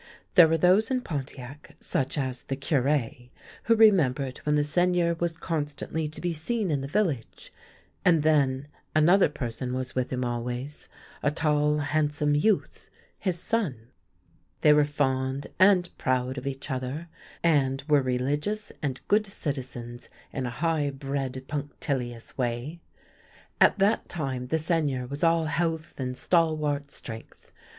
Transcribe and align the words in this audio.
There 0.33 0.47
were 0.47 0.57
those 0.57 0.89
in 0.89 1.01
Pontiac, 1.01 1.75
such 1.79 2.17
as 2.17 2.41
the 2.41 2.55
Cure, 2.55 3.07
who 3.65 3.75
remembered 3.75 4.39
when 4.39 4.55
the 4.55 4.63
Seigneur 4.63 5.13
was 5.19 5.37
constantly 5.37 6.07
to 6.07 6.19
be 6.19 6.33
seen 6.33 6.71
in 6.71 6.81
the 6.81 6.87
village; 6.87 7.53
and 8.03 8.23
then 8.23 8.67
another 8.95 9.29
person 9.29 9.75
was 9.75 9.93
with 9.93 10.09
him 10.09 10.25
always, 10.25 10.89
a 11.21 11.29
tall, 11.29 11.77
handsome 11.77 12.33
youth, 12.33 12.89
his 13.19 13.37
son. 13.37 13.89
They 14.61 14.73
were 14.73 14.85
fond 14.85 15.45
and 15.59 15.95
proud 15.99 16.33
202 16.33 16.41
THE 16.41 16.47
LANE 16.49 16.53
THAT 16.59 16.65
HAD 16.67 16.81
NO 16.87 16.87
TURNING 16.89 16.95
of 16.95 17.01
each 17.05 17.05
other, 17.05 17.09
and 17.43 17.83
were 17.87 18.03
rehgious 18.03 18.71
and 18.81 19.01
good 19.07 19.27
citizens 19.27 20.09
in 20.33 20.47
a 20.47 20.49
high 20.49 20.89
bred, 20.89 21.45
punctiHous 21.47 22.35
way. 22.39 22.79
At 23.59 23.77
that 23.77 24.09
time 24.09 24.47
the 24.47 24.57
Seigneur 24.57 25.05
was 25.05 25.23
all 25.23 25.45
health 25.45 25.99
and 25.99 26.17
stalwart 26.17 26.89
strength. 26.89 27.51